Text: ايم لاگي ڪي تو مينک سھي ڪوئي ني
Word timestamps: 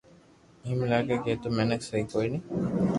ايم 0.65 0.79
لاگي 0.91 1.17
ڪي 1.23 1.33
تو 1.41 1.47
مينک 1.57 1.79
سھي 1.87 1.99
ڪوئي 2.11 2.27
ني 2.33 2.39